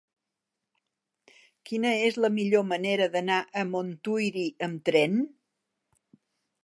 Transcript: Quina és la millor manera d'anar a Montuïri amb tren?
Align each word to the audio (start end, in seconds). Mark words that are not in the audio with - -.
Quina 1.71 1.91
és 2.07 2.17
la 2.25 2.31
millor 2.37 2.65
manera 2.71 3.09
d'anar 3.17 3.37
a 3.51 3.67
Montuïri 3.75 4.47
amb 4.69 4.81
tren? 4.91 5.21